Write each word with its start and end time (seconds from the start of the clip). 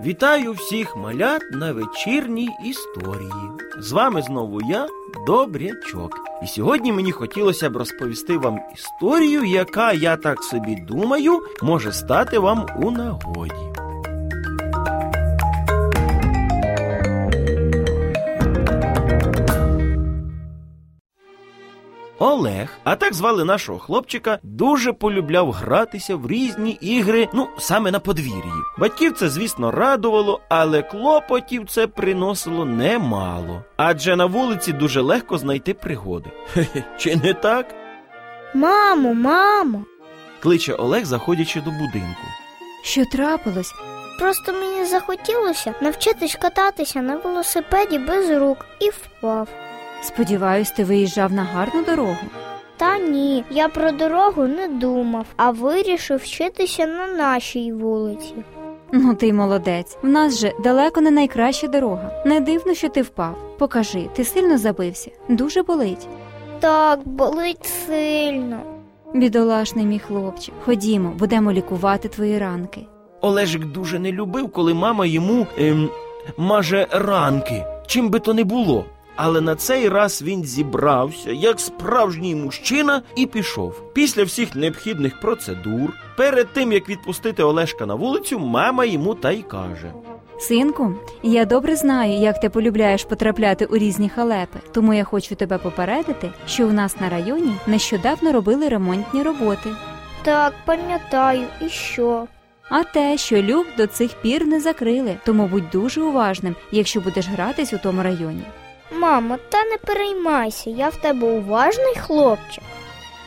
Вітаю 0.00 0.52
всіх 0.52 0.96
малят 0.96 1.42
на 1.52 1.72
вечірній 1.72 2.48
історії. 2.64 3.32
З 3.78 3.92
вами 3.92 4.22
знову 4.22 4.60
я, 4.60 4.88
Добрячок. 5.26 6.20
І 6.42 6.46
сьогодні 6.46 6.92
мені 6.92 7.12
хотілося 7.12 7.70
б 7.70 7.76
розповісти 7.76 8.38
вам 8.38 8.60
історію, 8.74 9.44
яка, 9.44 9.92
я 9.92 10.16
так 10.16 10.44
собі 10.44 10.76
думаю, 10.88 11.40
може 11.62 11.92
стати 11.92 12.38
вам 12.38 12.66
у 12.82 12.90
нагоді. 12.90 13.87
Олег, 22.18 22.68
а 22.84 22.96
так 22.96 23.14
звали 23.14 23.44
нашого 23.44 23.78
хлопчика, 23.78 24.38
дуже 24.42 24.92
полюбляв 24.92 25.52
гратися 25.52 26.16
в 26.16 26.26
різні 26.26 26.70
ігри, 26.70 27.28
ну 27.34 27.48
саме 27.58 27.90
на 27.90 28.00
подвір'ї. 28.00 28.52
Батьків 28.78 29.12
це, 29.12 29.28
звісно, 29.28 29.70
радувало, 29.70 30.40
але 30.48 30.82
клопотів 30.82 31.68
це 31.68 31.86
приносило 31.86 32.64
немало. 32.64 33.62
Адже 33.76 34.16
на 34.16 34.26
вулиці 34.26 34.72
дуже 34.72 35.00
легко 35.00 35.38
знайти 35.38 35.74
пригоди. 35.74 36.30
Хе-хе, 36.52 36.84
чи 36.98 37.16
не 37.16 37.34
так? 37.34 37.74
Мамо, 38.54 39.14
мамо, 39.14 39.84
кличе 40.42 40.74
Олег, 40.74 41.04
заходячи 41.04 41.60
до 41.60 41.70
будинку. 41.70 42.22
Що 42.82 43.04
трапилось? 43.04 43.72
просто 44.18 44.52
мені 44.52 44.84
захотілося 44.84 45.74
навчитись 45.80 46.38
кататися 46.42 47.02
на 47.02 47.16
велосипеді 47.16 47.98
без 47.98 48.30
рук 48.30 48.66
і 48.80 48.90
впав. 48.90 49.48
Сподіваюсь, 50.02 50.70
ти 50.70 50.84
виїжджав 50.84 51.32
на 51.32 51.42
гарну 51.44 51.84
дорогу. 51.84 52.16
Та 52.76 52.98
ні, 52.98 53.44
я 53.50 53.68
про 53.68 53.90
дорогу 53.92 54.42
не 54.46 54.68
думав, 54.68 55.26
а 55.36 55.50
вирішив 55.50 56.16
вчитися 56.18 56.86
на 56.86 57.06
нашій 57.06 57.72
вулиці. 57.72 58.34
Ну 58.92 59.14
ти 59.14 59.32
молодець. 59.32 59.98
В 60.02 60.08
нас 60.08 60.38
же 60.40 60.52
далеко 60.64 61.00
не 61.00 61.10
найкраща 61.10 61.66
дорога. 61.66 62.22
Не 62.26 62.40
дивно, 62.40 62.74
що 62.74 62.88
ти 62.88 63.02
впав. 63.02 63.36
Покажи, 63.58 64.08
ти 64.14 64.24
сильно 64.24 64.58
забився. 64.58 65.10
Дуже 65.28 65.62
болить. 65.62 66.08
Так, 66.60 67.08
болить 67.08 67.66
сильно. 67.86 68.60
Бідолашний 69.14 69.86
мій 69.86 69.98
хлопчик. 69.98 70.54
Ходімо, 70.64 71.12
будемо 71.18 71.52
лікувати 71.52 72.08
твої 72.08 72.38
ранки. 72.38 72.86
Олежик 73.20 73.64
дуже 73.64 73.98
не 73.98 74.12
любив, 74.12 74.52
коли 74.52 74.74
мама 74.74 75.06
йому 75.06 75.46
ем, 75.58 75.90
маже 76.36 76.86
ранки, 76.90 77.64
чим 77.86 78.10
би 78.10 78.20
то 78.20 78.34
не 78.34 78.44
було. 78.44 78.84
Але 79.20 79.40
на 79.40 79.56
цей 79.56 79.88
раз 79.88 80.22
він 80.22 80.44
зібрався 80.44 81.30
як 81.30 81.60
справжній 81.60 82.34
мужчина 82.34 83.02
і 83.16 83.26
пішов. 83.26 83.82
Після 83.92 84.24
всіх 84.24 84.56
необхідних 84.56 85.20
процедур, 85.20 85.92
перед 86.16 86.52
тим 86.52 86.72
як 86.72 86.88
відпустити 86.88 87.42
Олешка 87.42 87.86
на 87.86 87.94
вулицю, 87.94 88.38
мама 88.38 88.84
йому 88.84 89.14
та 89.14 89.30
й 89.30 89.42
каже: 89.42 89.92
Синку, 90.40 90.94
я 91.22 91.44
добре 91.44 91.76
знаю, 91.76 92.12
як 92.12 92.40
ти 92.40 92.50
полюбляєш 92.50 93.04
потрапляти 93.04 93.64
у 93.64 93.76
різні 93.76 94.08
халепи, 94.08 94.58
тому 94.72 94.94
я 94.94 95.04
хочу 95.04 95.34
тебе 95.34 95.58
попередити, 95.58 96.30
що 96.46 96.68
у 96.68 96.72
нас 96.72 97.00
на 97.00 97.08
районі 97.08 97.52
нещодавно 97.66 98.32
робили 98.32 98.68
ремонтні 98.68 99.22
роботи. 99.22 99.70
Так, 100.22 100.52
пам'ятаю, 100.64 101.46
і 101.60 101.68
що? 101.68 102.26
А 102.70 102.82
те, 102.82 103.18
що 103.18 103.42
люк 103.42 103.66
до 103.76 103.86
цих 103.86 104.10
пір 104.22 104.46
не 104.46 104.60
закрили, 104.60 105.16
тому 105.24 105.46
будь 105.46 105.70
дуже 105.70 106.02
уважним, 106.02 106.56
якщо 106.72 107.00
будеш 107.00 107.28
гратись 107.28 107.72
у 107.72 107.78
тому 107.78 108.02
районі. 108.02 108.42
Мамо, 108.92 109.38
та 109.48 109.64
не 109.64 109.76
переймайся, 109.76 110.70
я 110.70 110.88
в 110.88 110.96
тебе 110.96 111.30
уважний 111.30 111.94
хлопчик. 111.96 112.64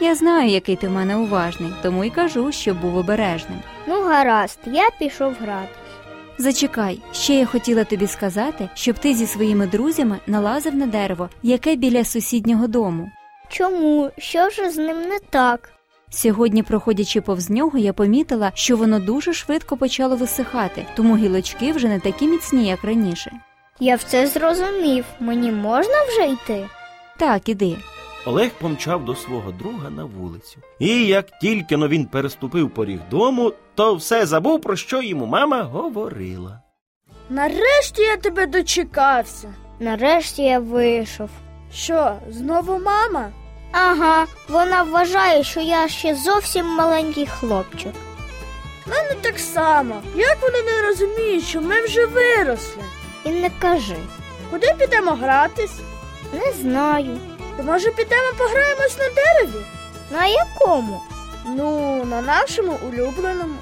Я 0.00 0.14
знаю, 0.14 0.50
який 0.50 0.76
ти 0.76 0.88
в 0.88 0.90
мене 0.90 1.16
уважний, 1.16 1.72
тому 1.82 2.04
й 2.04 2.10
кажу, 2.10 2.52
щоб 2.52 2.80
був 2.80 2.96
обережним. 2.96 3.58
Ну, 3.86 4.02
гаразд, 4.02 4.58
я 4.66 4.88
пішов 4.98 5.34
грати. 5.40 5.68
Зачекай, 6.38 7.00
ще 7.12 7.34
я 7.34 7.46
хотіла 7.46 7.84
тобі 7.84 8.06
сказати, 8.06 8.68
щоб 8.74 8.98
ти 8.98 9.14
зі 9.14 9.26
своїми 9.26 9.66
друзями 9.66 10.18
налазив 10.26 10.74
на 10.74 10.86
дерево, 10.86 11.28
яке 11.42 11.76
біля 11.76 12.04
сусіднього 12.04 12.66
дому. 12.66 13.10
Чому? 13.48 14.10
Що 14.18 14.50
ж 14.50 14.70
з 14.70 14.76
ним 14.76 15.02
не 15.08 15.18
так? 15.30 15.70
Сьогодні, 16.10 16.62
проходячи 16.62 17.20
повз 17.20 17.50
нього, 17.50 17.78
я 17.78 17.92
помітила, 17.92 18.52
що 18.54 18.76
воно 18.76 19.00
дуже 19.00 19.32
швидко 19.32 19.76
почало 19.76 20.16
висихати, 20.16 20.86
тому 20.96 21.16
гілочки 21.16 21.72
вже 21.72 21.88
не 21.88 22.00
такі 22.00 22.26
міцні, 22.28 22.66
як 22.66 22.84
раніше. 22.84 23.32
Я 23.84 23.96
все 23.96 24.26
зрозумів. 24.26 25.04
Мені 25.20 25.52
можна 25.52 25.94
вже 26.08 26.28
йти? 26.28 26.68
Так, 27.18 27.48
іди. 27.48 27.76
Олег 28.26 28.50
помчав 28.50 29.04
до 29.04 29.16
свого 29.16 29.52
друга 29.52 29.90
на 29.90 30.04
вулицю. 30.04 30.58
І 30.78 31.06
як 31.06 31.38
тільки 31.38 31.76
но 31.76 31.88
він 31.88 32.06
переступив 32.06 32.70
поріг 32.70 33.00
дому, 33.10 33.52
то 33.74 33.94
все 33.94 34.26
забув, 34.26 34.60
про 34.60 34.76
що 34.76 35.02
йому 35.02 35.26
мама 35.26 35.62
говорила. 35.62 36.60
Нарешті 37.30 38.02
я 38.02 38.16
тебе 38.16 38.46
дочекався. 38.46 39.54
Нарешті 39.80 40.42
я 40.42 40.58
вийшов. 40.58 41.30
Що, 41.72 42.12
знову 42.30 42.78
мама? 42.78 43.30
Ага, 43.72 44.26
вона 44.48 44.82
вважає, 44.82 45.44
що 45.44 45.60
я 45.60 45.88
ще 45.88 46.14
зовсім 46.14 46.66
маленький 46.66 47.26
хлопчик. 47.26 47.92
Мене 48.86 49.14
так 49.20 49.38
само. 49.38 50.02
Як 50.16 50.38
вони 50.42 50.62
не 50.62 50.88
розуміють, 50.88 51.44
що 51.44 51.60
ми 51.60 51.82
вже 51.84 52.06
виросли? 52.06 52.82
І 53.24 53.30
не 53.30 53.50
кажи. 53.58 53.96
Куди 54.50 54.66
підемо 54.78 55.10
гратись? 55.10 55.78
Не 56.32 56.52
знаю. 56.52 57.18
То 57.56 57.62
може 57.62 57.90
підемо 57.90 58.32
пограємось 58.38 58.98
на 58.98 59.04
дереві? 59.08 59.64
На 60.12 60.26
якому? 60.26 61.00
Ну, 61.46 62.04
на 62.04 62.22
нашому 62.22 62.78
улюбленому. 62.88 63.54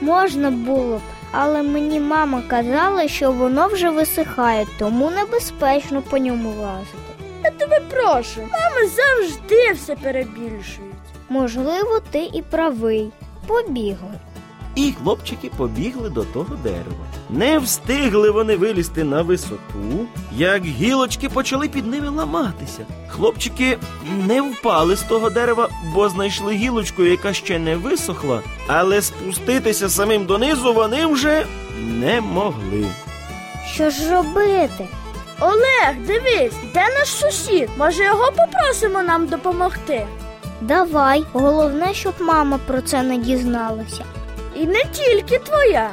Можна 0.00 0.50
було 0.50 0.96
б, 0.96 1.00
але 1.32 1.62
мені 1.62 2.00
мама 2.00 2.42
казала, 2.48 3.08
що 3.08 3.32
воно 3.32 3.66
вже 3.66 3.90
висихає, 3.90 4.66
тому 4.78 5.10
небезпечно 5.10 6.02
по 6.02 6.18
ньому 6.18 6.50
лазити. 6.62 6.98
Я 7.44 7.50
тебе 7.50 7.80
прошу, 7.80 8.40
мами 8.40 8.88
завжди 8.88 9.72
все 9.72 9.96
перебільшують. 9.96 10.94
Можливо, 11.28 12.00
ти 12.10 12.30
і 12.34 12.42
правий. 12.42 13.12
Побігли. 13.46 14.18
І 14.80 14.92
хлопчики 15.02 15.50
побігли 15.56 16.10
до 16.10 16.24
того 16.24 16.56
дерева. 16.62 17.04
Не 17.30 17.58
встигли 17.58 18.30
вони 18.30 18.56
вилізти 18.56 19.04
на 19.04 19.22
висоту, 19.22 20.06
як 20.36 20.64
гілочки 20.64 21.28
почали 21.28 21.68
під 21.68 21.86
ними 21.86 22.08
ламатися. 22.08 22.86
Хлопчики 23.08 23.78
не 24.26 24.40
впали 24.42 24.96
з 24.96 25.02
того 25.02 25.30
дерева, 25.30 25.68
бо 25.94 26.08
знайшли 26.08 26.54
гілочку, 26.54 27.02
яка 27.02 27.32
ще 27.32 27.58
не 27.58 27.76
висохла, 27.76 28.40
але 28.66 29.02
спуститися 29.02 29.88
самим 29.88 30.24
донизу 30.26 30.72
вони 30.74 31.06
вже 31.06 31.46
не 31.78 32.20
могли. 32.20 32.86
Що 33.72 33.90
ж 33.90 34.12
робити? 34.12 34.88
Олег, 35.40 35.96
дивись, 36.06 36.54
де 36.74 36.80
наш 36.98 37.08
сусід? 37.08 37.68
Може, 37.78 38.04
його 38.04 38.32
попросимо 38.36 39.02
нам 39.02 39.26
допомогти? 39.26 40.06
Давай, 40.60 41.24
головне, 41.32 41.94
щоб 41.94 42.14
мама 42.20 42.58
про 42.66 42.80
це 42.80 43.02
не 43.02 43.16
дізналася. 43.16 44.04
І 44.60 44.66
не 44.66 44.84
тільки 44.92 45.38
твоя. 45.38 45.90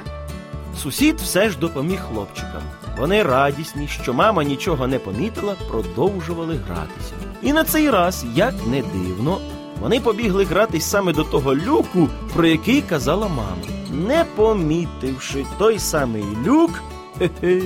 Сусід 0.77 1.19
все 1.19 1.49
ж 1.49 1.57
допоміг 1.57 1.99
хлопчикам. 1.99 2.61
Вони 2.97 3.23
радісні, 3.23 3.87
що 3.87 4.13
мама 4.13 4.43
нічого 4.43 4.87
не 4.87 4.99
помітила, 4.99 5.55
продовжували 5.69 6.55
гратися. 6.55 7.13
І 7.41 7.53
на 7.53 7.63
цей 7.63 7.89
раз, 7.89 8.25
як 8.35 8.53
не 8.67 8.81
дивно, 8.81 9.41
вони 9.79 9.99
побігли 9.99 10.45
гратись 10.45 10.85
саме 10.85 11.13
до 11.13 11.23
того 11.23 11.55
люку, 11.55 12.09
про 12.33 12.47
який 12.47 12.81
казала 12.81 13.27
мама. 13.27 13.57
Не 13.91 14.25
помітивши 14.35 15.45
той 15.57 15.79
самий 15.79 16.25
люк, 16.45 16.71
хе-хе, 17.17 17.61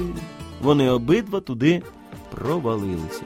вони 0.62 0.90
обидва 0.90 1.40
туди 1.40 1.82
провалилися. 2.36 3.22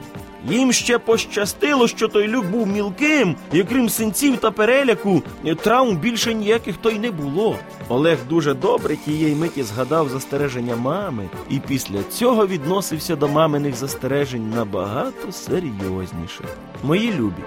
Їм 0.50 0.72
ще 0.72 0.98
пощастило, 0.98 1.88
що 1.88 2.08
той 2.08 2.28
люк 2.28 2.46
був 2.46 2.66
мілким, 2.66 3.36
і 3.52 3.62
крім 3.62 3.88
синців 3.88 4.36
та 4.36 4.50
переляку, 4.50 5.22
травм 5.62 5.96
більше 5.96 6.34
ніяких 6.34 6.76
то 6.76 6.90
й 6.90 6.98
не 6.98 7.10
було. 7.10 7.56
Олег 7.88 8.18
дуже 8.28 8.54
добре 8.54 8.96
тієї 8.96 9.34
миті 9.34 9.62
згадав 9.62 10.08
застереження 10.08 10.76
мами, 10.76 11.28
і 11.50 11.58
після 11.58 12.02
цього 12.02 12.46
відносився 12.46 13.16
до 13.16 13.28
маминих 13.28 13.76
застережень 13.76 14.50
набагато 14.50 15.32
серйозніше. 15.32 16.44
Мої 16.82 17.12
любі, 17.12 17.42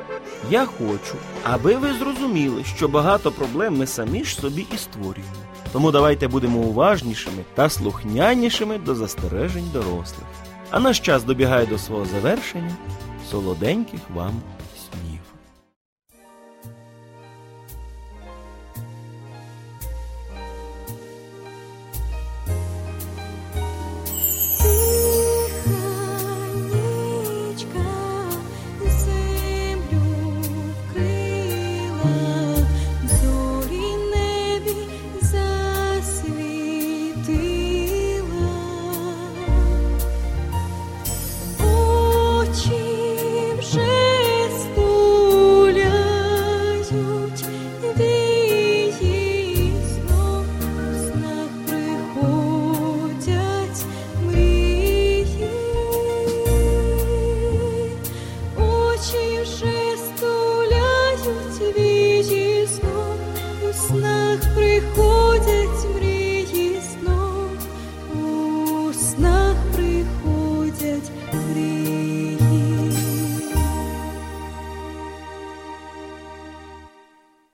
я 0.51 0.65
хочу, 0.65 1.15
аби 1.44 1.75
ви 1.75 1.94
зрозуміли, 1.94 2.63
що 2.75 2.88
багато 2.88 3.31
проблем 3.31 3.77
ми 3.77 3.88
самі 3.88 4.24
ж 4.24 4.35
собі 4.35 4.65
і 4.74 4.77
створюємо. 4.77 5.33
Тому 5.71 5.92
давайте 5.92 6.27
будемо 6.27 6.59
уважнішими 6.59 7.44
та 7.56 7.69
слухнянішими 7.69 8.77
до 8.77 8.95
застережень 8.95 9.69
дорослих. 9.74 10.48
А 10.71 10.80
наш 10.80 11.00
час 11.00 11.24
добігає 11.24 11.66
до 11.66 11.77
свого 11.77 12.06
завершення. 12.06 12.75
Солоденьких 13.31 14.00
вам 14.13 14.33